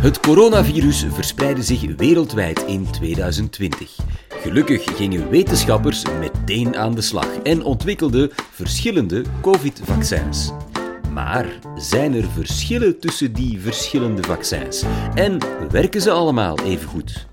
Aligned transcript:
Het 0.00 0.20
coronavirus 0.20 1.06
verspreidde 1.08 1.62
zich 1.62 1.96
wereldwijd 1.96 2.62
in 2.62 2.90
2020. 2.90 3.96
Gelukkig 4.28 4.96
gingen 4.96 5.30
wetenschappers 5.30 6.02
meteen 6.18 6.76
aan 6.76 6.94
de 6.94 7.00
slag 7.00 7.36
en 7.42 7.62
ontwikkelden 7.62 8.30
verschillende 8.50 9.24
COVID-vaccins. 9.40 10.50
Maar 11.12 11.46
zijn 11.76 12.14
er 12.14 12.30
verschillen 12.30 12.98
tussen 12.98 13.32
die 13.32 13.60
verschillende 13.60 14.22
vaccins? 14.22 14.82
En 15.14 15.38
werken 15.70 16.00
ze 16.00 16.10
allemaal 16.10 16.58
even 16.58 16.88
goed? 16.88 17.26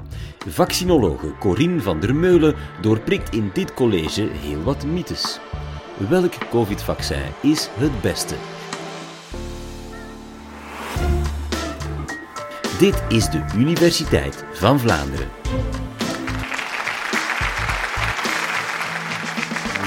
Vaccinologe 0.47 1.33
Corine 1.39 1.81
van 1.81 1.99
der 1.99 2.15
Meulen 2.15 2.55
doorprikt 2.81 3.35
in 3.35 3.49
dit 3.53 3.73
college 3.73 4.29
heel 4.31 4.63
wat 4.63 4.85
mythes. 4.85 5.39
Welk 6.09 6.33
COVID-vaccin 6.49 7.31
is 7.41 7.69
het 7.77 8.01
beste? 8.01 8.35
Dit 12.79 13.03
is 13.09 13.29
de 13.29 13.43
Universiteit 13.55 14.43
van 14.53 14.79
Vlaanderen. 14.79 15.27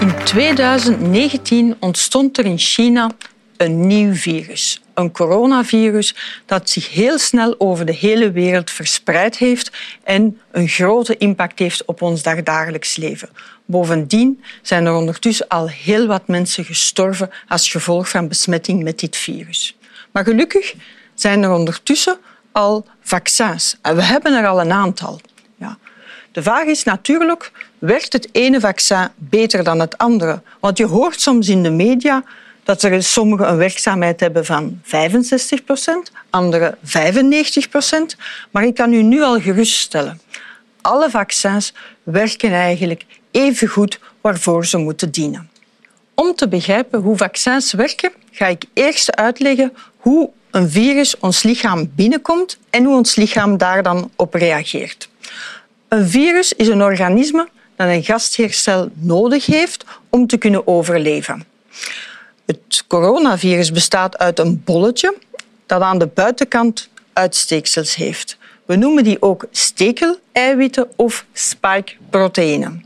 In 0.00 0.24
2019 0.24 1.76
ontstond 1.80 2.38
er 2.38 2.44
in 2.44 2.58
China 2.58 3.10
een 3.56 3.86
nieuw 3.86 4.14
virus, 4.14 4.82
een 4.94 5.12
coronavirus 5.12 6.14
dat 6.46 6.70
zich 6.70 6.92
heel 6.92 7.18
snel 7.18 7.54
over 7.58 7.86
de 7.86 7.92
hele 7.92 8.30
wereld 8.30 8.70
verspreid 8.70 9.36
heeft 9.36 9.70
en 10.04 10.40
een 10.50 10.68
grote 10.68 11.16
impact 11.16 11.58
heeft 11.58 11.84
op 11.84 12.02
ons 12.02 12.22
dagelijks 12.22 12.96
leven. 12.96 13.28
Bovendien 13.64 14.42
zijn 14.62 14.86
er 14.86 14.94
ondertussen 14.94 15.48
al 15.48 15.68
heel 15.68 16.06
wat 16.06 16.28
mensen 16.28 16.64
gestorven 16.64 17.30
als 17.48 17.70
gevolg 17.70 18.08
van 18.08 18.28
besmetting 18.28 18.82
met 18.82 18.98
dit 18.98 19.16
virus. 19.16 19.76
Maar 20.10 20.24
gelukkig 20.24 20.74
zijn 21.14 21.42
er 21.42 21.50
ondertussen 21.52 22.18
al 22.52 22.86
vaccins. 23.00 23.76
En 23.82 23.96
we 23.96 24.02
hebben 24.02 24.32
er 24.32 24.46
al 24.46 24.60
een 24.60 24.72
aantal. 24.72 25.20
Ja. 25.56 25.78
De 26.32 26.42
vraag 26.42 26.64
is 26.64 26.84
natuurlijk, 26.84 27.52
werkt 27.78 28.12
het 28.12 28.28
ene 28.32 28.60
vaccin 28.60 29.08
beter 29.16 29.64
dan 29.64 29.80
het 29.80 29.98
andere? 29.98 30.42
Want 30.60 30.78
je 30.78 30.86
hoort 30.86 31.20
soms 31.20 31.48
in 31.48 31.62
de 31.62 31.70
media 31.70 32.24
dat 32.62 32.82
er 32.82 33.02
sommigen 33.02 33.48
een 33.48 33.56
werkzaamheid 33.56 34.20
hebben 34.20 34.44
van 34.44 34.80
65 34.82 35.64
procent, 35.64 36.12
andere 36.30 36.76
95 36.82 37.68
procent. 37.68 38.16
Maar 38.50 38.64
ik 38.64 38.74
kan 38.74 38.92
u 38.92 39.02
nu 39.02 39.22
al 39.22 39.40
geruststellen, 39.40 40.20
alle 40.80 41.10
vaccins 41.10 41.74
werken 42.02 42.52
eigenlijk 42.52 43.04
even 43.30 43.68
goed 43.68 43.98
waarvoor 44.20 44.66
ze 44.66 44.76
moeten 44.76 45.10
dienen. 45.10 45.50
Om 46.14 46.34
te 46.34 46.48
begrijpen 46.48 47.00
hoe 47.00 47.16
vaccins 47.16 47.72
werken, 47.72 48.12
ga 48.30 48.46
ik 48.46 48.64
eerst 48.72 49.16
uitleggen 49.16 49.72
hoe 49.96 50.30
een 50.50 50.70
virus 50.70 51.18
ons 51.18 51.42
lichaam 51.42 51.90
binnenkomt 51.94 52.58
en 52.70 52.84
hoe 52.84 52.96
ons 52.96 53.14
lichaam 53.14 53.56
daar 53.56 53.82
dan 53.82 54.10
op 54.16 54.34
reageert. 54.34 55.08
Een 55.88 56.08
virus 56.08 56.52
is 56.52 56.68
een 56.68 56.82
organisme 56.82 57.48
dat 57.76 57.88
een 57.88 58.04
gastheercel 58.04 58.90
nodig 58.94 59.46
heeft 59.46 59.84
om 60.08 60.26
te 60.26 60.36
kunnen 60.36 60.66
overleven. 60.66 61.44
Het 62.46 62.84
coronavirus 62.86 63.72
bestaat 63.72 64.18
uit 64.18 64.38
een 64.38 64.62
bolletje 64.64 65.14
dat 65.66 65.80
aan 65.82 65.98
de 65.98 66.06
buitenkant 66.06 66.88
uitsteeksels 67.12 67.94
heeft. 67.94 68.36
We 68.66 68.76
noemen 68.76 69.04
die 69.04 69.22
ook 69.22 69.46
stekeleiwitten 69.50 70.88
of 70.96 71.26
spike-proteïnen. 71.32 72.84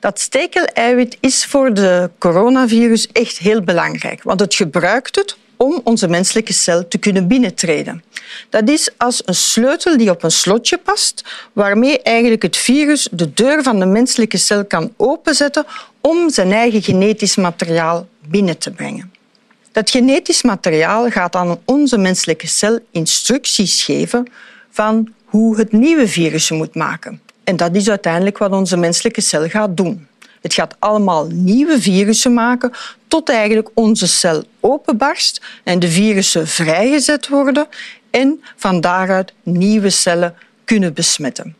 Dat 0.00 0.20
stekeleiwit 0.20 1.16
is 1.20 1.44
voor 1.44 1.74
de 1.74 2.10
coronavirus 2.18 3.08
echt 3.12 3.38
heel 3.38 3.62
belangrijk, 3.62 4.22
want 4.22 4.40
het 4.40 4.54
gebruikt 4.54 5.16
het 5.16 5.36
om 5.64 5.80
onze 5.84 6.08
menselijke 6.08 6.52
cel 6.52 6.88
te 6.88 6.98
kunnen 6.98 7.28
binnentreden. 7.28 8.02
Dat 8.48 8.68
is 8.68 8.90
als 8.96 9.22
een 9.24 9.34
sleutel 9.34 9.96
die 9.96 10.10
op 10.10 10.22
een 10.22 10.30
slotje 10.30 10.78
past, 10.78 11.24
waarmee 11.52 12.02
eigenlijk 12.02 12.42
het 12.42 12.56
virus 12.56 13.08
de 13.10 13.32
deur 13.34 13.62
van 13.62 13.78
de 13.78 13.86
menselijke 13.86 14.36
cel 14.38 14.64
kan 14.64 14.92
openzetten 14.96 15.66
om 16.00 16.30
zijn 16.30 16.52
eigen 16.52 16.82
genetisch 16.82 17.36
materiaal 17.36 18.06
binnen 18.28 18.58
te 18.58 18.70
brengen. 18.70 19.12
Dat 19.72 19.90
genetisch 19.90 20.42
materiaal 20.42 21.10
gaat 21.10 21.34
aan 21.34 21.58
onze 21.64 21.98
menselijke 21.98 22.46
cel 22.46 22.78
instructies 22.90 23.84
geven 23.84 24.26
van 24.70 25.12
hoe 25.24 25.56
het 25.56 25.72
nieuwe 25.72 26.08
virus 26.08 26.50
moet 26.50 26.74
maken. 26.74 27.20
En 27.44 27.56
dat 27.56 27.74
is 27.74 27.88
uiteindelijk 27.88 28.38
wat 28.38 28.52
onze 28.52 28.76
menselijke 28.76 29.20
cel 29.20 29.48
gaat 29.48 29.76
doen. 29.76 30.06
Het 30.44 30.54
gaat 30.54 30.76
allemaal 30.78 31.26
nieuwe 31.26 31.80
virussen 31.80 32.34
maken 32.34 32.72
tot 33.08 33.28
eigenlijk 33.28 33.70
onze 33.74 34.06
cel 34.06 34.44
openbarst 34.60 35.40
en 35.62 35.78
de 35.78 35.88
virussen 35.88 36.48
vrijgezet 36.48 37.28
worden 37.28 37.66
en 38.10 38.42
van 38.56 38.80
daaruit 38.80 39.32
nieuwe 39.42 39.90
cellen 39.90 40.34
kunnen 40.64 40.94
besmetten. 40.94 41.56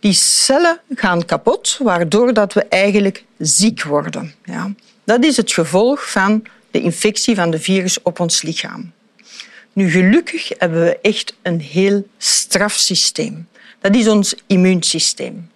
Die 0.00 0.12
cellen 0.12 0.80
gaan 0.94 1.24
kapot, 1.24 1.78
waardoor 1.82 2.32
dat 2.32 2.52
we 2.52 2.64
eigenlijk 2.64 3.24
ziek 3.38 3.82
worden. 3.82 4.34
Ja. 4.44 4.72
Dat 5.04 5.24
is 5.24 5.36
het 5.36 5.52
gevolg 5.52 6.10
van 6.10 6.44
de 6.70 6.80
infectie 6.80 7.34
van 7.34 7.50
de 7.50 7.60
virus 7.60 8.02
op 8.02 8.20
ons 8.20 8.42
lichaam. 8.42 8.92
Nu, 9.72 9.90
gelukkig 9.90 10.50
hebben 10.58 10.84
we 10.84 10.98
echt 11.02 11.36
een 11.42 11.60
heel 11.60 12.06
straf 12.18 12.72
systeem. 12.72 13.48
Dat 13.80 13.94
is 13.94 14.08
ons 14.08 14.34
immuunsysteem. 14.46 15.50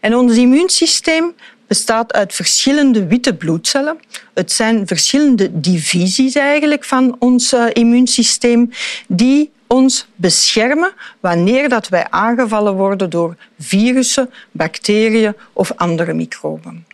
En 0.00 0.14
ons 0.14 0.36
immuunsysteem 0.36 1.34
bestaat 1.70 2.12
uit 2.12 2.34
verschillende 2.34 3.06
witte 3.06 3.34
bloedcellen. 3.34 3.98
Het 4.34 4.52
zijn 4.52 4.86
verschillende 4.86 5.60
divisies 5.60 6.34
eigenlijk 6.34 6.84
van 6.84 7.16
ons 7.18 7.52
uh, 7.52 7.66
immuunsysteem 7.72 8.70
die 9.08 9.50
ons 9.66 10.06
beschermen 10.14 10.92
wanneer 11.20 11.68
dat 11.68 11.88
wij 11.88 12.06
aangevallen 12.08 12.74
worden 12.74 13.10
door 13.10 13.36
virussen, 13.58 14.30
bacteriën 14.50 15.34
of 15.52 15.72
andere 15.76 16.12
microben. 16.12 16.86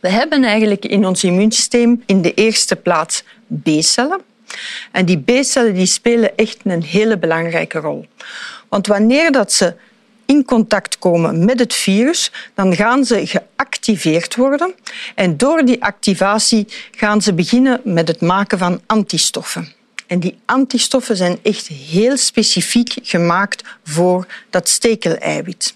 We 0.00 0.08
hebben 0.08 0.44
eigenlijk 0.44 0.84
in 0.84 1.06
ons 1.06 1.24
immuunsysteem 1.24 2.02
in 2.06 2.22
de 2.22 2.34
eerste 2.34 2.76
plaats 2.76 3.24
B-cellen. 3.62 4.20
En 4.92 5.04
die 5.04 5.18
B-cellen 5.18 5.74
die 5.74 5.86
spelen 5.86 6.36
echt 6.36 6.58
een 6.64 6.82
hele 6.82 7.18
belangrijke 7.18 7.78
rol. 7.78 8.06
Want 8.68 8.86
wanneer 8.86 9.32
dat 9.32 9.52
ze 9.52 9.74
in 10.32 10.44
contact 10.44 10.98
komen 10.98 11.44
met 11.44 11.58
het 11.58 11.74
virus, 11.74 12.32
dan 12.54 12.74
gaan 12.74 13.04
ze 13.04 13.26
geactiveerd 13.26 14.36
worden. 14.36 14.74
En 15.14 15.36
door 15.36 15.64
die 15.64 15.82
activatie 15.82 16.66
gaan 16.90 17.22
ze 17.22 17.32
beginnen 17.32 17.80
met 17.84 18.08
het 18.08 18.20
maken 18.20 18.58
van 18.58 18.80
antistoffen. 18.86 19.72
En 20.06 20.20
die 20.20 20.38
antistoffen 20.44 21.16
zijn 21.16 21.38
echt 21.42 21.66
heel 21.66 22.16
specifiek 22.16 22.94
gemaakt 23.02 23.62
voor 23.84 24.26
dat 24.50 24.68
stekeleiwit. 24.68 25.74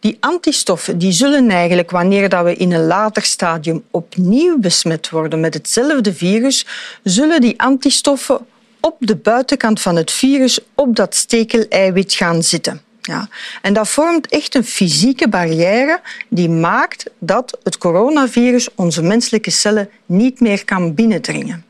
Die 0.00 0.16
antistoffen 0.20 0.98
die 0.98 1.12
zullen 1.12 1.50
eigenlijk, 1.50 1.90
wanneer 1.90 2.28
dat 2.28 2.44
we 2.44 2.54
in 2.54 2.72
een 2.72 2.86
later 2.86 3.22
stadium 3.22 3.82
opnieuw 3.90 4.58
besmet 4.58 5.10
worden 5.10 5.40
met 5.40 5.54
hetzelfde 5.54 6.14
virus, 6.14 6.66
zullen 7.02 7.40
die 7.40 7.60
antistoffen 7.60 8.46
op 8.80 8.96
de 8.98 9.16
buitenkant 9.16 9.80
van 9.80 9.96
het 9.96 10.10
virus 10.10 10.58
op 10.74 10.96
dat 10.96 11.14
stekeleiwit 11.14 12.14
gaan 12.14 12.42
zitten. 12.42 12.88
Ja. 13.02 13.28
En 13.62 13.72
dat 13.72 13.88
vormt 13.88 14.28
echt 14.28 14.54
een 14.54 14.64
fysieke 14.64 15.28
barrière 15.28 16.00
die 16.28 16.48
maakt 16.48 17.04
dat 17.18 17.58
het 17.62 17.78
coronavirus 17.78 18.68
onze 18.74 19.02
menselijke 19.02 19.50
cellen 19.50 19.90
niet 20.06 20.40
meer 20.40 20.64
kan 20.64 20.94
binnendringen. 20.94 21.64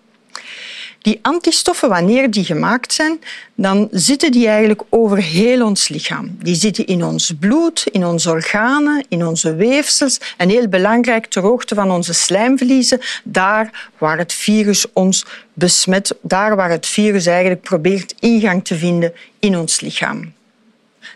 Die 1.02 1.18
antistoffen, 1.22 1.88
wanneer 1.88 2.30
die 2.30 2.44
gemaakt 2.44 2.92
zijn, 2.92 3.20
dan 3.54 3.88
zitten 3.90 4.32
die 4.32 4.48
eigenlijk 4.48 4.82
over 4.88 5.18
heel 5.18 5.64
ons 5.64 5.88
lichaam. 5.88 6.36
Die 6.42 6.54
zitten 6.54 6.86
in 6.86 7.04
ons 7.04 7.32
bloed, 7.40 7.86
in 7.92 8.06
onze 8.06 8.30
organen, 8.30 9.04
in 9.08 9.26
onze 9.26 9.54
weefsels 9.54 10.20
en 10.36 10.48
heel 10.48 10.68
belangrijk 10.68 11.26
ter 11.26 11.42
hoogte 11.42 11.74
van 11.74 11.90
onze 11.90 12.12
slijmvliezen, 12.12 13.00
daar 13.24 13.90
waar 13.98 14.18
het 14.18 14.32
virus 14.32 14.92
ons 14.92 15.24
besmet, 15.52 16.14
daar 16.22 16.56
waar 16.56 16.70
het 16.70 16.86
virus 16.86 17.26
eigenlijk 17.26 17.62
probeert 17.62 18.14
ingang 18.18 18.64
te 18.64 18.76
vinden 18.76 19.12
in 19.38 19.58
ons 19.58 19.80
lichaam. 19.80 20.32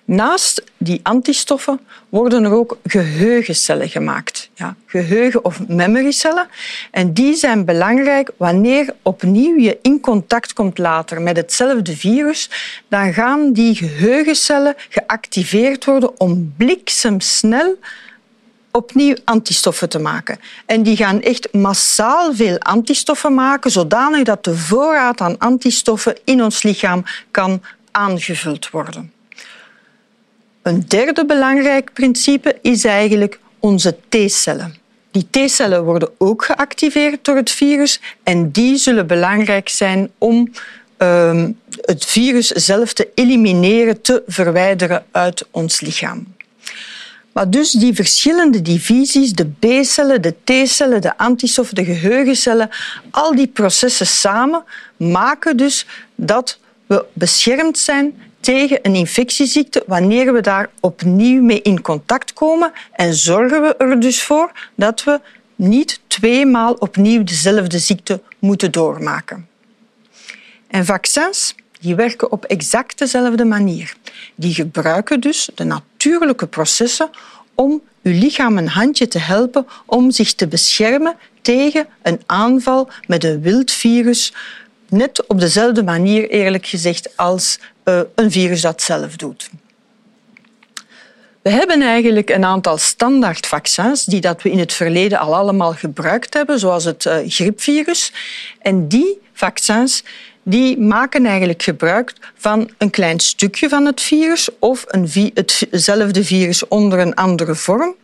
Naast 0.06 0.62
die 0.77 1.01
antistoffen 1.03 1.81
worden 2.09 2.45
er 2.45 2.53
ook 2.53 2.79
geheugencellen 2.85 3.89
gemaakt. 3.89 4.51
Ja, 4.55 4.77
geheugen- 4.87 5.45
of 5.45 5.69
memorycellen. 5.69 6.47
En 6.91 7.12
die 7.12 7.35
zijn 7.35 7.65
belangrijk 7.65 8.31
wanneer 8.37 8.95
opnieuw 9.03 9.59
je 9.59 9.79
in 9.83 10.01
contact 10.01 10.53
komt 10.53 10.79
later 10.79 11.23
met 11.23 11.37
hetzelfde 11.37 11.97
virus. 11.97 12.51
Dan 12.89 13.12
gaan 13.12 13.53
die 13.53 13.75
geheugencellen 13.75 14.75
geactiveerd 14.89 15.85
worden 15.85 16.21
om 16.21 16.55
bliksemsnel 16.57 17.79
opnieuw 18.71 19.17
antistoffen 19.25 19.89
te 19.89 19.99
maken. 19.99 20.39
En 20.67 20.83
die 20.83 20.97
gaan 20.97 21.21
echt 21.21 21.53
massaal 21.53 22.35
veel 22.35 22.59
antistoffen 22.59 23.35
maken, 23.35 23.71
zodanig 23.71 24.23
dat 24.23 24.45
de 24.45 24.57
voorraad 24.57 25.21
aan 25.21 25.39
antistoffen 25.39 26.17
in 26.25 26.43
ons 26.43 26.62
lichaam 26.62 27.05
kan 27.31 27.62
aangevuld 27.91 28.71
worden. 28.71 29.13
Een 30.64 30.84
derde 30.88 31.26
belangrijk 31.26 31.93
principe 31.93 32.58
is 32.62 32.84
eigenlijk 32.84 33.38
onze 33.58 33.96
T-cellen. 34.08 34.75
Die 35.11 35.26
T-cellen 35.31 35.84
worden 35.84 36.11
ook 36.19 36.44
geactiveerd 36.44 37.25
door 37.25 37.37
het 37.37 37.50
virus 37.50 38.00
en 38.22 38.50
die 38.50 38.76
zullen 38.76 39.06
belangrijk 39.06 39.69
zijn 39.69 40.11
om 40.19 40.50
ehm, 40.96 41.50
het 41.81 42.05
virus 42.05 42.46
zelf 42.46 42.93
te 42.93 43.08
elimineren, 43.14 44.00
te 44.00 44.22
verwijderen 44.26 45.05
uit 45.11 45.46
ons 45.50 45.81
lichaam. 45.81 46.34
Maar 47.32 47.50
dus 47.50 47.70
die 47.70 47.94
verschillende 47.94 48.62
divisies, 48.62 49.32
de 49.32 49.46
B-cellen, 49.46 50.22
de 50.22 50.34
T-cellen, 50.44 51.00
de 51.00 51.19
antistoffen, 51.19 51.75
de 51.75 51.84
geheugencellen, 51.84 52.70
al 53.11 53.34
die 53.34 53.46
processen 53.46 54.06
samen 54.06 54.64
maken 54.96 55.56
dus 55.56 55.87
dat 56.14 56.58
we 56.87 57.05
beschermd 57.12 57.78
zijn 57.78 58.14
tegen 58.44 58.79
een 58.82 58.94
infectieziekte 58.94 59.82
wanneer 59.87 60.32
we 60.32 60.41
daar 60.41 60.70
opnieuw 60.81 61.43
mee 61.43 61.62
in 61.62 61.81
contact 61.81 62.32
komen 62.32 62.73
en 62.93 63.14
zorgen 63.14 63.62
we 63.62 63.76
er 63.76 64.00
dus 64.00 64.23
voor 64.23 64.52
dat 64.75 65.05
we 65.05 65.20
niet 65.56 66.00
tweemaal 66.06 66.73
opnieuw 66.73 67.25
dezelfde 67.25 67.79
ziekte 67.79 68.20
moeten 68.38 68.73
doormaken. 68.73 69.49
En 70.67 70.85
vaccins 70.85 71.55
die 71.81 71.94
werken 71.94 72.32
op 72.32 72.44
exact 72.44 72.99
dezelfde 72.99 73.44
manier. 73.44 73.94
Die 74.35 74.55
gebruiken 74.55 75.20
dus 75.20 75.50
de 75.55 75.64
natuurlijke 75.64 76.47
processen 76.47 77.11
om 77.55 77.82
uw 78.02 78.12
lichaam 78.12 78.58
een 78.58 78.69
handje 78.69 79.08
te 79.08 79.19
helpen 79.19 79.67
om 79.87 80.11
zich 80.11 80.35
te 80.35 80.47
beschermen 80.47 81.17
tegen 81.43 81.87
een 82.02 82.20
aanval 82.26 82.88
met 83.06 83.25
een 83.25 83.40
wild 83.40 83.70
virus, 83.70 84.32
net 84.96 85.26
op 85.26 85.41
dezelfde 85.41 85.82
manier, 85.82 86.31
eerlijk 86.31 86.67
gezegd, 86.67 87.17
als 87.17 87.58
uh, 87.85 88.00
een 88.14 88.31
virus 88.31 88.61
dat 88.61 88.82
zelf 88.82 89.17
doet. 89.17 89.50
We 91.43 91.50
hebben 91.50 91.82
eigenlijk 91.82 92.31
een 92.31 92.44
aantal 92.44 92.79
standaardvaccins 92.79 94.05
die 94.05 94.20
dat 94.20 94.43
we 94.43 94.50
in 94.50 94.58
het 94.58 94.73
verleden 94.73 95.19
al 95.19 95.35
allemaal 95.35 95.73
gebruikt 95.73 96.35
hebben, 96.35 96.58
zoals 96.58 96.85
het 96.85 97.05
uh, 97.05 97.17
griepvirus. 97.26 98.12
En 98.58 98.88
die 98.88 99.20
vaccins 99.32 100.05
die 100.43 100.79
maken 100.79 101.26
eigenlijk 101.26 101.62
gebruik 101.62 102.12
van 102.37 102.70
een 102.79 102.90
klein 102.90 103.20
stukje 103.20 103.69
van 103.69 103.87
het 103.87 104.00
virus 104.00 104.49
of 104.58 104.85
een 104.88 105.32
hetzelfde 105.70 106.25
virus 106.25 106.69
onder 106.69 106.99
een 106.99 107.14
andere 107.14 107.55
vorm. 107.55 107.94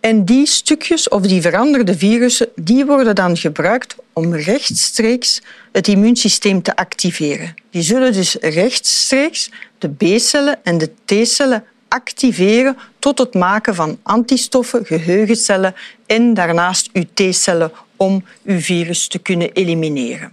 En 0.00 0.24
die 0.24 0.46
stukjes 0.46 1.08
of 1.08 1.22
die 1.22 1.40
veranderde 1.40 1.98
virussen 1.98 2.48
die 2.54 2.86
worden 2.86 3.14
dan 3.14 3.36
gebruikt 3.36 3.96
om 4.12 4.34
rechtstreeks 4.34 5.42
het 5.72 5.88
immuunsysteem 5.88 6.62
te 6.62 6.76
activeren. 6.76 7.54
Die 7.70 7.82
zullen 7.82 8.12
dus 8.12 8.34
rechtstreeks 8.34 9.50
de 9.78 9.88
B-cellen 9.88 10.64
en 10.64 10.78
de 10.78 10.90
T-cellen 11.04 11.64
activeren 11.88 12.76
tot 12.98 13.18
het 13.18 13.34
maken 13.34 13.74
van 13.74 13.98
antistoffen, 14.02 14.86
geheugencellen 14.86 15.74
en 16.06 16.34
daarnaast 16.34 16.90
uw 16.92 17.04
T-cellen 17.14 17.72
om 17.96 18.24
uw 18.44 18.60
virus 18.60 19.08
te 19.08 19.18
kunnen 19.18 19.52
elimineren. 19.52 20.32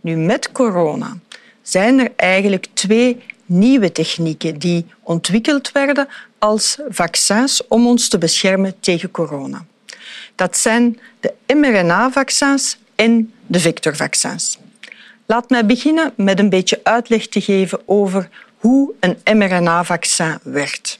Nu, 0.00 0.16
met 0.16 0.52
corona 0.52 1.18
zijn 1.62 1.98
er 1.98 2.12
eigenlijk 2.16 2.66
twee 2.72 3.22
nieuwe 3.46 3.92
technieken 3.92 4.58
die 4.58 4.86
ontwikkeld 5.02 5.72
werden 5.72 6.08
als 6.38 6.78
vaccins 6.88 7.66
om 7.68 7.86
ons 7.86 8.08
te 8.08 8.18
beschermen 8.18 8.80
tegen 8.80 9.10
corona. 9.10 9.64
Dat 10.34 10.56
zijn 10.56 10.98
de 11.20 11.34
mRNA-vaccins 11.54 12.78
en 12.94 13.32
de 13.46 13.60
vectorvaccins. 13.60 14.58
Laat 15.26 15.50
mij 15.50 15.66
beginnen 15.66 16.12
met 16.16 16.38
een 16.38 16.48
beetje 16.48 16.80
uitleg 16.82 17.26
te 17.26 17.40
geven 17.40 17.80
over 17.84 18.28
hoe 18.56 18.92
een 19.00 19.38
mRNA-vaccin 19.38 20.38
werkt. 20.42 20.98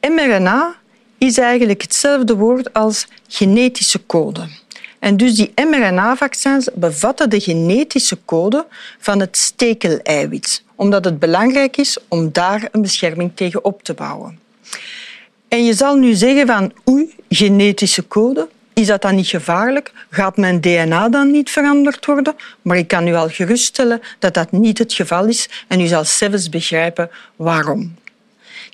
mRNA 0.00 0.74
is 1.18 1.38
eigenlijk 1.38 1.82
hetzelfde 1.82 2.36
woord 2.36 2.72
als 2.72 3.06
genetische 3.28 4.06
code. 4.06 4.48
En 4.98 5.16
dus 5.16 5.34
die 5.34 5.52
mRNA-vaccins 5.54 6.68
bevatten 6.74 7.30
de 7.30 7.40
genetische 7.40 8.18
code 8.24 8.66
van 8.98 9.20
het 9.20 9.36
stekeleiwit, 9.36 10.62
omdat 10.82 11.04
het 11.04 11.18
belangrijk 11.18 11.76
is 11.76 11.98
om 12.08 12.32
daar 12.32 12.68
een 12.72 12.82
bescherming 12.82 13.30
tegen 13.34 13.64
op 13.64 13.82
te 13.82 13.94
bouwen. 13.94 14.38
En 15.48 15.64
je 15.64 15.74
zal 15.74 15.94
nu 15.96 16.14
zeggen 16.14 16.46
van 16.46 16.72
oei, 16.88 17.14
genetische 17.28 18.08
code, 18.08 18.48
is 18.72 18.86
dat 18.86 19.02
dan 19.02 19.14
niet 19.14 19.26
gevaarlijk? 19.26 19.92
Gaat 20.10 20.36
mijn 20.36 20.60
DNA 20.60 21.08
dan 21.08 21.30
niet 21.30 21.50
veranderd 21.50 22.06
worden? 22.06 22.34
Maar 22.62 22.76
ik 22.76 22.88
kan 22.88 23.06
u 23.06 23.14
al 23.14 23.28
geruststellen 23.28 24.00
dat 24.18 24.34
dat 24.34 24.52
niet 24.52 24.78
het 24.78 24.92
geval 24.92 25.26
is 25.26 25.48
en 25.68 25.80
u 25.80 25.86
zal 25.86 26.04
zelfs 26.04 26.48
begrijpen 26.48 27.10
waarom. 27.36 27.94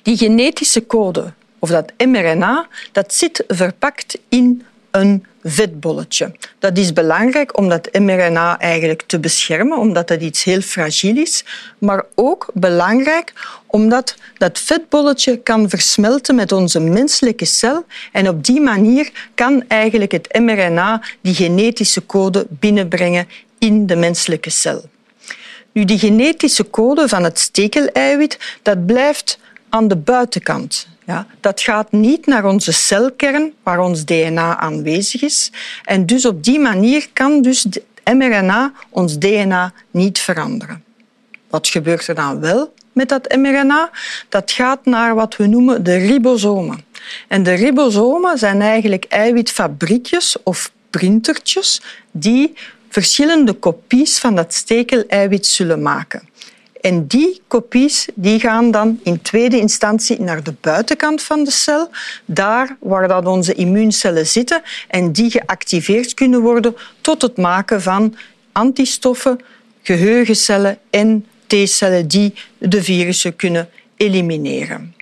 Die 0.01 0.17
genetische 0.17 0.85
code, 0.85 1.33
of 1.59 1.69
dat 1.69 1.93
mRNA, 1.97 2.67
dat 2.91 3.13
zit 3.13 3.43
verpakt 3.47 4.17
in 4.29 4.63
een 4.91 5.25
vetbolletje. 5.49 6.31
Dat 6.59 6.77
is 6.77 6.93
belangrijk 6.93 7.57
om 7.57 7.69
dat 7.69 7.89
mRNA 7.99 8.59
eigenlijk 8.59 9.03
te 9.05 9.19
beschermen, 9.19 9.77
omdat 9.77 10.07
dat 10.07 10.21
iets 10.21 10.43
heel 10.43 10.61
fragiel 10.61 11.17
is. 11.17 11.43
Maar 11.77 12.05
ook 12.15 12.49
belangrijk 12.53 13.33
omdat 13.65 14.15
dat 14.37 14.59
vetbolletje 14.59 15.37
kan 15.37 15.69
versmelten 15.69 16.35
met 16.35 16.51
onze 16.51 16.79
menselijke 16.79 17.45
cel. 17.45 17.85
En 18.11 18.29
op 18.29 18.43
die 18.43 18.61
manier 18.61 19.11
kan 19.35 19.63
eigenlijk 19.67 20.11
het 20.11 20.39
mRNA 20.39 21.01
die 21.21 21.33
genetische 21.33 22.05
code 22.05 22.47
binnenbrengen 22.49 23.27
in 23.57 23.85
de 23.85 23.95
menselijke 23.95 24.49
cel. 24.49 24.83
Nu, 25.71 25.85
die 25.85 25.99
genetische 25.99 26.69
code 26.69 27.07
van 27.07 27.23
het 27.23 27.39
stekeleiwit 27.39 28.57
dat 28.61 28.85
blijft 28.85 29.39
aan 29.69 29.87
de 29.87 29.95
buitenkant. 29.95 30.87
Ja, 31.05 31.27
dat 31.39 31.61
gaat 31.61 31.91
niet 31.91 32.25
naar 32.25 32.45
onze 32.45 32.71
celkern, 32.71 33.53
waar 33.63 33.79
ons 33.79 34.05
DNA 34.05 34.57
aanwezig 34.57 35.21
is. 35.21 35.51
En 35.83 36.05
dus 36.05 36.25
op 36.25 36.43
die 36.43 36.59
manier 36.59 37.09
kan 37.13 37.41
dus 37.41 37.65
mRNA 38.13 38.71
ons 38.89 39.19
DNA 39.19 39.73
niet 39.91 40.19
veranderen. 40.19 40.83
Wat 41.49 41.67
gebeurt 41.67 42.07
er 42.07 42.15
dan 42.15 42.39
wel 42.39 42.73
met 42.93 43.09
dat 43.09 43.35
mRNA? 43.35 43.89
Dat 44.29 44.51
gaat 44.51 44.85
naar 44.85 45.15
wat 45.15 45.35
we 45.35 45.45
noemen 45.45 45.83
de 45.83 45.95
ribosomen. 45.95 46.85
En 47.27 47.43
de 47.43 47.53
ribosomen 47.53 48.37
zijn 48.37 48.61
eigenlijk 48.61 49.05
eiwitfabriekjes 49.05 50.37
of 50.43 50.71
printertjes 50.89 51.81
die 52.11 52.53
verschillende 52.89 53.53
kopies 53.53 54.19
van 54.19 54.35
dat 54.35 54.53
stekeleiwit 54.53 55.45
zullen 55.45 55.81
maken. 55.81 56.28
En 56.81 57.07
die 57.07 57.41
kopies 57.47 58.07
die 58.15 58.39
gaan 58.39 58.71
dan 58.71 58.99
in 59.03 59.21
tweede 59.21 59.59
instantie 59.59 60.21
naar 60.21 60.43
de 60.43 60.53
buitenkant 60.61 61.21
van 61.23 61.43
de 61.43 61.51
cel, 61.51 61.89
daar 62.25 62.77
waar 62.79 63.07
dat 63.07 63.25
onze 63.25 63.53
immuuncellen 63.53 64.27
zitten 64.27 64.61
en 64.87 65.11
die 65.11 65.31
geactiveerd 65.31 66.13
kunnen 66.13 66.41
worden 66.41 66.75
tot 67.01 67.21
het 67.21 67.37
maken 67.37 67.81
van 67.81 68.15
antistoffen, 68.51 69.39
geheugencellen 69.81 70.77
en 70.89 71.25
T-cellen 71.47 72.07
die 72.07 72.33
de 72.57 72.83
virussen 72.83 73.35
kunnen 73.35 73.69
elimineren. 73.97 74.93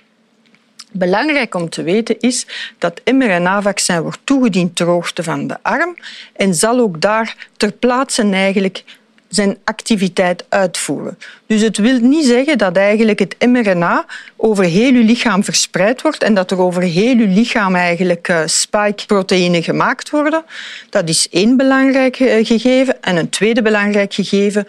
Belangrijk 0.92 1.54
om 1.54 1.68
te 1.68 1.82
weten 1.82 2.20
is 2.20 2.46
dat 2.78 3.00
mRNA-vaccin 3.04 4.00
wordt 4.00 4.20
toegediend 4.24 4.76
ter 4.76 4.86
hoogte 4.86 5.22
van 5.22 5.46
de 5.46 5.56
arm 5.62 5.96
en 6.32 6.54
zal 6.54 6.78
ook 6.78 7.00
daar 7.00 7.48
ter 7.56 7.72
plaatse 7.72 8.22
eigenlijk 8.22 8.84
zijn 9.28 9.56
activiteit 9.64 10.44
uitvoeren. 10.48 11.18
Dus 11.46 11.60
het 11.60 11.78
wil 11.78 11.98
niet 11.98 12.24
zeggen 12.24 12.58
dat 12.58 12.76
eigenlijk 12.76 13.18
het 13.18 13.36
mRNA 13.46 14.06
over 14.36 14.64
heel 14.64 14.92
uw 14.92 15.04
lichaam 15.04 15.44
verspreid 15.44 16.02
wordt 16.02 16.22
en 16.22 16.34
dat 16.34 16.50
er 16.50 16.60
over 16.60 16.82
heel 16.82 17.16
uw 17.16 17.34
lichaam 17.34 17.74
eigenlijk 17.74 18.28
uh, 18.28 18.40
spike-proteïnen 18.44 19.62
gemaakt 19.62 20.10
worden. 20.10 20.44
Dat 20.90 21.08
is 21.08 21.28
één 21.30 21.56
belangrijk 21.56 22.20
eh, 22.20 22.46
gegeven. 22.46 23.02
En 23.02 23.16
een 23.16 23.28
tweede 23.28 23.62
belangrijk 23.62 24.14
gegeven 24.14 24.66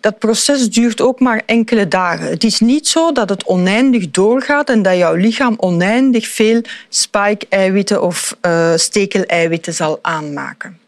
dat 0.00 0.18
proces 0.18 0.70
duurt 0.70 1.00
ook 1.00 1.20
maar 1.20 1.42
enkele 1.46 1.88
dagen. 1.88 2.26
Het 2.26 2.44
is 2.44 2.60
niet 2.60 2.88
zo 2.88 3.12
dat 3.12 3.28
het 3.28 3.44
oneindig 3.44 4.10
doorgaat 4.10 4.70
en 4.70 4.82
dat 4.82 4.96
jouw 4.96 5.14
lichaam 5.14 5.54
oneindig 5.56 6.28
veel 6.28 6.62
spike-eiwitten 6.88 8.02
of 8.02 8.36
uh, 8.42 8.72
stekeleiwitten 8.76 9.74
zal 9.74 9.98
aanmaken. 10.02 10.78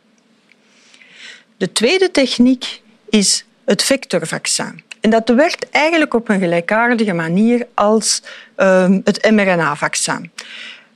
De 1.56 1.72
tweede 1.72 2.10
techniek 2.10 2.80
is 3.10 3.44
het 3.64 3.82
vectorvaccin. 3.82 4.82
En 5.00 5.10
dat 5.10 5.28
werkt 5.28 5.70
eigenlijk 5.70 6.14
op 6.14 6.28
een 6.28 6.40
gelijkaardige 6.40 7.12
manier 7.12 7.66
als 7.74 8.22
uh, 8.56 8.88
het 9.04 9.30
mRNA-vaccin. 9.30 10.30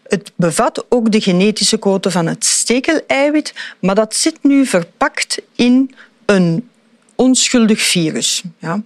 Het 0.03 0.33
bevat 0.37 0.85
ook 0.89 1.13
de 1.13 1.21
genetische 1.21 1.79
code 1.79 2.11
van 2.11 2.27
het 2.27 2.45
stekeleiwit, 2.45 3.55
maar 3.79 3.95
dat 3.95 4.15
zit 4.15 4.39
nu 4.43 4.67
verpakt 4.67 5.43
in 5.57 5.95
een 6.27 6.69
onschuldig 7.15 7.81
virus. 7.83 8.43
Ja. 8.59 8.83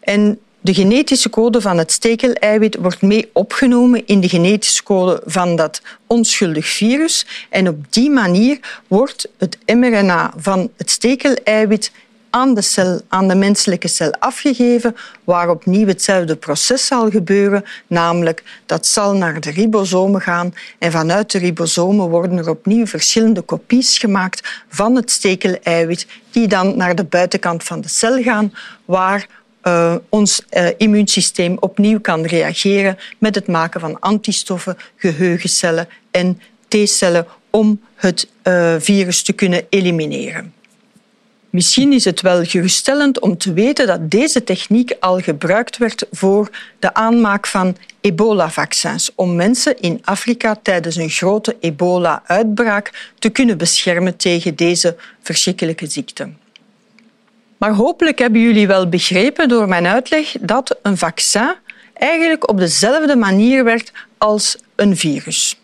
En 0.00 0.38
de 0.60 0.74
genetische 0.74 1.30
code 1.30 1.60
van 1.60 1.78
het 1.78 1.92
stekeleiwit 1.92 2.76
wordt 2.76 3.02
mee 3.02 3.30
opgenomen 3.32 4.06
in 4.06 4.20
de 4.20 4.28
genetische 4.28 4.82
code 4.82 5.22
van 5.24 5.56
dat 5.56 5.82
onschuldig 6.06 6.66
virus. 6.66 7.26
En 7.48 7.68
op 7.68 7.92
die 7.92 8.10
manier 8.10 8.58
wordt 8.88 9.28
het 9.38 9.58
mRNA 9.66 10.32
van 10.36 10.70
het 10.76 10.90
stekeleiwit 10.90 11.92
aan 12.30 12.54
de, 12.54 12.62
cel, 12.62 13.00
aan 13.08 13.28
de 13.28 13.34
menselijke 13.34 13.88
cel 13.88 14.12
afgegeven, 14.18 14.96
waar 15.24 15.48
opnieuw 15.48 15.86
hetzelfde 15.86 16.36
proces 16.36 16.86
zal 16.86 17.10
gebeuren, 17.10 17.64
namelijk 17.86 18.42
dat 18.66 18.86
zal 18.86 19.14
naar 19.14 19.40
de 19.40 19.50
ribosomen 19.50 20.20
gaan 20.20 20.54
en 20.78 20.92
vanuit 20.92 21.30
de 21.30 21.38
ribosomen 21.38 22.08
worden 22.08 22.38
er 22.38 22.50
opnieuw 22.50 22.86
verschillende 22.86 23.40
kopies 23.40 23.98
gemaakt 23.98 24.64
van 24.68 24.96
het 24.96 25.10
stekeleiwit 25.10 26.06
die 26.30 26.48
dan 26.48 26.76
naar 26.76 26.94
de 26.94 27.04
buitenkant 27.04 27.64
van 27.64 27.80
de 27.80 27.88
cel 27.88 28.22
gaan, 28.22 28.52
waar 28.84 29.26
uh, 29.62 29.94
ons 30.08 30.42
uh, 30.50 30.66
immuunsysteem 30.76 31.56
opnieuw 31.60 32.00
kan 32.00 32.24
reageren 32.24 32.98
met 33.18 33.34
het 33.34 33.46
maken 33.46 33.80
van 33.80 34.00
antistoffen, 34.00 34.76
geheugencellen 34.96 35.88
en 36.10 36.40
T-cellen 36.68 37.26
om 37.50 37.80
het 37.94 38.28
uh, 38.42 38.74
virus 38.78 39.22
te 39.22 39.32
kunnen 39.32 39.66
elimineren. 39.68 40.52
Misschien 41.50 41.92
is 41.92 42.04
het 42.04 42.20
wel 42.20 42.44
geruststellend 42.44 43.20
om 43.20 43.38
te 43.38 43.52
weten 43.52 43.86
dat 43.86 44.10
deze 44.10 44.44
techniek 44.44 44.96
al 45.00 45.20
gebruikt 45.20 45.76
werd 45.76 46.06
voor 46.10 46.50
de 46.78 46.94
aanmaak 46.94 47.46
van 47.46 47.76
ebola-vaccins, 48.00 49.10
om 49.14 49.36
mensen 49.36 49.80
in 49.80 50.00
Afrika 50.04 50.56
tijdens 50.62 50.96
een 50.96 51.10
grote 51.10 51.56
ebola-uitbraak 51.60 53.12
te 53.18 53.28
kunnen 53.28 53.58
beschermen 53.58 54.16
tegen 54.16 54.56
deze 54.56 54.96
verschrikkelijke 55.20 55.86
ziekte. 55.86 56.28
Maar 57.56 57.72
hopelijk 57.72 58.18
hebben 58.18 58.40
jullie 58.40 58.66
wel 58.66 58.88
begrepen 58.88 59.48
door 59.48 59.68
mijn 59.68 59.86
uitleg 59.86 60.34
dat 60.40 60.78
een 60.82 60.98
vaccin 60.98 61.54
eigenlijk 61.94 62.48
op 62.48 62.58
dezelfde 62.58 63.16
manier 63.16 63.64
werkt 63.64 63.92
als 64.18 64.56
een 64.76 64.96
virus. 64.96 65.60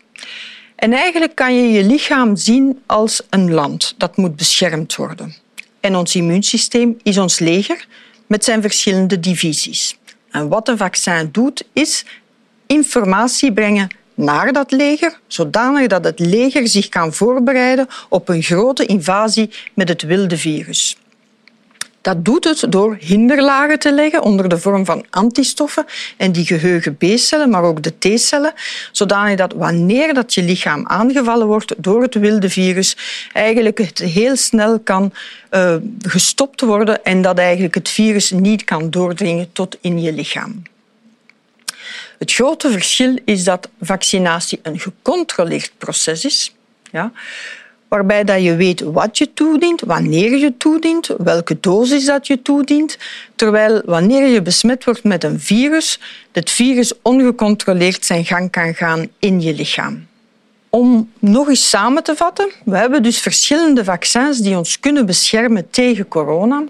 En 0.75 0.93
eigenlijk 0.93 1.35
kan 1.35 1.55
je 1.55 1.71
je 1.71 1.83
lichaam 1.83 2.35
zien 2.35 2.81
als 2.85 3.21
een 3.29 3.53
land 3.53 3.93
dat 3.97 4.17
moet 4.17 4.35
beschermd 4.35 4.95
worden. 4.95 5.45
En 5.87 5.95
ons 5.95 6.15
immuunsysteem 6.15 6.97
is 7.03 7.17
ons 7.17 7.39
leger 7.39 7.87
met 8.27 8.43
zijn 8.43 8.61
verschillende 8.61 9.19
divisies. 9.19 9.97
En 10.31 10.47
wat 10.47 10.67
een 10.67 10.77
vaccin 10.77 11.29
doet, 11.31 11.63
is 11.73 12.05
informatie 12.65 13.53
brengen 13.53 13.87
naar 14.13 14.53
dat 14.53 14.71
leger, 14.71 15.19
zodanig 15.27 15.87
dat 15.87 16.03
het 16.03 16.19
leger 16.19 16.67
zich 16.67 16.89
kan 16.89 17.13
voorbereiden 17.13 17.87
op 18.09 18.29
een 18.29 18.43
grote 18.43 18.85
invasie 18.85 19.49
met 19.73 19.89
het 19.89 20.01
wilde 20.01 20.37
virus. 20.37 20.97
Dat 22.01 22.25
doet 22.25 22.43
het 22.43 22.65
door 22.69 22.97
hinderlagen 22.99 23.79
te 23.79 23.93
leggen 23.93 24.21
onder 24.21 24.49
de 24.49 24.57
vorm 24.57 24.85
van 24.85 25.05
antistoffen 25.09 25.85
en 26.17 26.31
die 26.31 26.45
geheugen 26.45 26.97
B-cellen, 26.97 27.49
maar 27.49 27.63
ook 27.63 27.83
de 27.83 27.97
T-cellen, 27.97 28.53
zodanig 28.91 29.37
dat 29.37 29.53
wanneer 29.53 30.13
dat 30.13 30.33
je 30.33 30.43
lichaam 30.43 30.87
aangevallen 30.87 31.47
wordt 31.47 31.73
door 31.77 32.01
het 32.01 32.13
wilde 32.13 32.49
virus, 32.49 32.97
eigenlijk 33.33 33.77
het 33.77 33.99
heel 33.99 34.35
snel 34.35 34.79
kan 34.79 35.13
uh, 35.51 35.75
gestopt 36.01 36.61
worden 36.61 37.03
en 37.03 37.21
dat 37.21 37.37
eigenlijk 37.37 37.75
het 37.75 37.89
virus 37.89 38.31
niet 38.31 38.63
kan 38.63 38.89
doordringen 38.89 39.51
tot 39.51 39.77
in 39.81 40.01
je 40.01 40.13
lichaam. 40.13 40.63
Het 42.17 42.33
grote 42.33 42.71
verschil 42.71 43.19
is 43.25 43.43
dat 43.43 43.69
vaccinatie 43.81 44.59
een 44.63 44.79
gecontroleerd 44.79 45.71
proces 45.77 46.25
is. 46.25 46.55
Ja 46.91 47.11
waarbij 47.87 48.23
dat 48.23 48.43
je 48.43 48.55
weet 48.55 48.81
wat 48.81 49.17
je 49.17 49.33
toedient, 49.33 49.81
wanneer 49.81 50.37
je 50.37 50.57
toedient, 50.57 51.07
welke 51.17 51.57
dosis 51.59 52.05
dat 52.05 52.27
je 52.27 52.41
toedient, 52.41 52.97
terwijl 53.35 53.81
wanneer 53.85 54.27
je 54.27 54.41
besmet 54.41 54.83
wordt 54.83 55.03
met 55.03 55.23
een 55.23 55.39
virus, 55.39 55.99
het 56.31 56.49
virus 56.49 56.93
ongecontroleerd 57.01 58.05
zijn 58.05 58.25
gang 58.25 58.51
kan 58.51 58.73
gaan 58.73 59.07
in 59.19 59.41
je 59.41 59.53
lichaam. 59.53 60.07
Om 60.69 61.11
nog 61.19 61.47
eens 61.47 61.69
samen 61.69 62.03
te 62.03 62.15
vatten, 62.15 62.49
we 62.65 62.77
hebben 62.77 63.03
dus 63.03 63.19
verschillende 63.19 63.83
vaccins 63.83 64.37
die 64.37 64.57
ons 64.57 64.79
kunnen 64.79 65.05
beschermen 65.05 65.69
tegen 65.69 66.07
corona. 66.07 66.63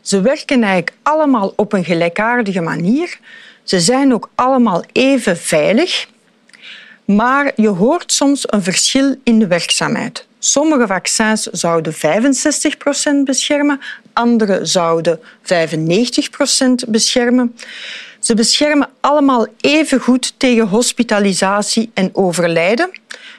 Ze 0.00 0.20
werken 0.20 0.62
eigenlijk 0.62 0.92
allemaal 1.02 1.52
op 1.56 1.72
een 1.72 1.84
gelijkaardige 1.84 2.60
manier. 2.60 3.18
Ze 3.62 3.80
zijn 3.80 4.14
ook 4.14 4.30
allemaal 4.34 4.84
even 4.92 5.36
veilig. 5.36 6.06
Maar 7.04 7.52
je 7.56 7.68
hoort 7.68 8.12
soms 8.12 8.44
een 8.46 8.62
verschil 8.62 9.16
in 9.22 9.38
de 9.38 9.46
werkzaamheid. 9.46 10.28
Sommige 10.42 10.86
vaccins 10.86 11.42
zouden 11.42 11.94
65% 11.94 11.98
beschermen, 13.24 13.80
andere 14.12 14.64
zouden 14.64 15.20
95% 15.42 16.88
beschermen. 16.88 17.56
Ze 18.18 18.34
beschermen 18.34 18.88
allemaal 19.00 19.46
even 19.60 20.00
goed 20.00 20.34
tegen 20.36 20.68
hospitalisatie 20.68 21.90
en 21.94 22.10
overlijden. 22.12 22.90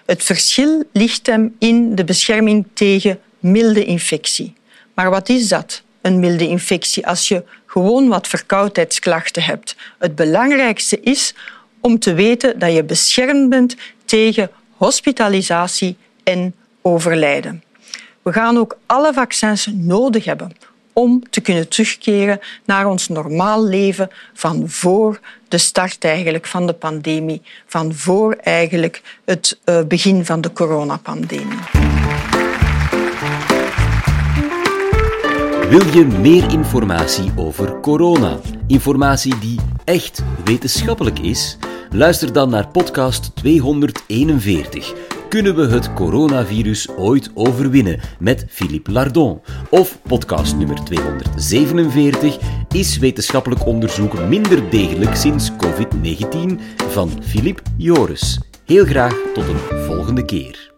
Het 0.05 0.23
verschil 0.23 0.83
ligt 0.91 1.27
hem 1.27 1.55
in 1.59 1.95
de 1.95 2.03
bescherming 2.03 2.65
tegen 2.73 3.19
milde 3.39 3.85
infectie. 3.85 4.53
Maar 4.93 5.09
wat 5.09 5.29
is 5.29 5.47
dat, 5.47 5.81
een 6.01 6.19
milde 6.19 6.47
infectie, 6.47 7.07
als 7.07 7.27
je 7.27 7.43
gewoon 7.65 8.07
wat 8.07 8.27
verkoudheidsklachten 8.27 9.43
hebt? 9.43 9.75
Het 9.99 10.15
belangrijkste 10.15 10.99
is 10.99 11.33
om 11.79 11.99
te 11.99 12.13
weten 12.13 12.59
dat 12.59 12.73
je 12.73 12.83
beschermd 12.83 13.49
bent 13.49 13.75
tegen 14.05 14.51
hospitalisatie 14.71 15.97
en 16.23 16.55
overlijden. 16.81 17.63
We 18.21 18.33
gaan 18.33 18.57
ook 18.57 18.77
alle 18.85 19.13
vaccins 19.13 19.69
nodig 19.73 20.25
hebben 20.25 20.51
om 20.93 21.29
te 21.29 21.41
kunnen 21.41 21.69
terugkeren 21.69 22.39
naar 22.65 22.87
ons 22.87 23.07
normaal 23.07 23.63
leven 23.65 24.09
van 24.33 24.69
voor 24.69 25.19
de 25.47 25.57
start 25.57 26.03
eigenlijk 26.03 26.47
van 26.47 26.67
de 26.67 26.73
pandemie, 26.73 27.41
van 27.65 27.93
voor 27.93 28.33
eigenlijk 28.33 29.01
het 29.25 29.59
eh, 29.63 29.81
begin 29.83 30.25
van 30.25 30.41
de 30.41 30.53
coronapandemie. 30.53 31.59
Wil 35.69 35.85
je 35.93 36.05
meer 36.05 36.51
informatie 36.51 37.31
over 37.35 37.79
corona? 37.79 38.39
Informatie 38.67 39.39
die 39.39 39.59
echt 39.83 40.23
wetenschappelijk 40.43 41.19
is? 41.19 41.57
Luister 41.89 42.33
dan 42.33 42.49
naar 42.49 42.67
podcast 42.67 43.35
241 43.35 44.93
kunnen 45.31 45.55
we 45.55 45.67
het 45.67 45.93
coronavirus 45.93 46.89
ooit 46.89 47.31
overwinnen? 47.33 47.99
Met 48.19 48.45
Philippe 48.49 48.91
Lardon. 48.91 49.41
Of 49.69 49.99
podcast 50.01 50.55
nummer 50.57 50.83
247 50.83 52.37
Is 52.71 52.97
wetenschappelijk 52.97 53.65
onderzoek 53.65 54.27
minder 54.27 54.69
degelijk 54.69 55.15
sinds 55.15 55.51
COVID-19? 55.51 56.59
van 56.87 57.11
Philippe 57.23 57.61
Joris. 57.77 58.39
Heel 58.65 58.85
graag 58.85 59.15
tot 59.33 59.47
een 59.47 59.79
volgende 59.85 60.25
keer. 60.25 60.70